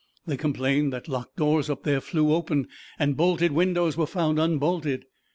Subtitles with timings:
[0.25, 2.67] They complained that locked doors up there flew open,
[2.97, 5.05] and bolted windows were found unbolted.